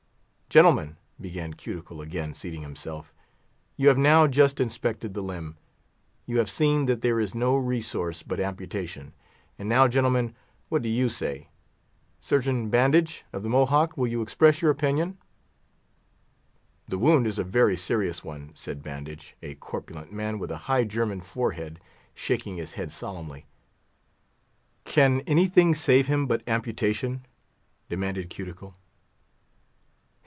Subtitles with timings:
[0.51, 3.13] "Gentlemen," began Cuticle, again seating himself,
[3.77, 5.55] "you have now just inspected the limb;
[6.25, 9.13] you have seen that there is no resource but amputation;
[9.57, 10.35] and now, gentlemen,
[10.67, 11.47] what do you say?
[12.19, 15.17] Surgeon Bandage, of the Mohawk, will you express your opinion?"
[16.85, 21.21] "The wound is a very serious one," said Bandage—a corpulent man, with a high German
[21.21, 23.45] forehead—shaking his head solemnly.
[24.83, 27.25] "Can anything save him but amputation?"
[27.87, 28.75] demanded Cuticle.